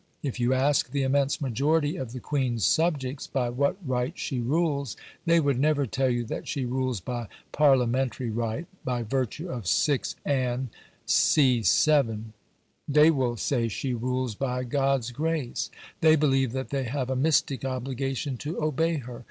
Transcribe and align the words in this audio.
If 0.23 0.39
you 0.39 0.51
ask 0.51 0.89
the 0.89 1.03
immense 1.03 1.39
majority 1.41 1.95
of 1.95 2.11
the 2.11 2.19
Queen's 2.19 2.65
subjects 2.65 3.27
by 3.27 3.51
what 3.51 3.77
right 3.85 4.17
she 4.17 4.39
rules, 4.39 4.97
they 5.27 5.39
would 5.39 5.59
never 5.59 5.85
tell 5.85 6.09
you 6.09 6.23
that 6.25 6.47
she 6.47 6.65
rules 6.65 6.99
by 6.99 7.27
Parliamentary 7.51 8.31
right, 8.31 8.65
by 8.83 9.03
virtue 9.03 9.47
of 9.51 9.67
6 9.67 10.15
Anne, 10.25 10.71
c. 11.05 11.61
7. 11.61 12.33
They 12.87 13.11
will 13.11 13.37
say 13.37 13.67
she 13.67 13.93
rules 13.93 14.33
by 14.33 14.63
"God's 14.63 15.11
grace"; 15.11 15.69
they 15.99 16.15
believe 16.15 16.51
that 16.51 16.69
they 16.71 16.85
have 16.85 17.11
a 17.11 17.15
mystic 17.15 17.63
obligation 17.63 18.37
to 18.37 18.59
obey 18.59 18.95
her. 18.95 19.19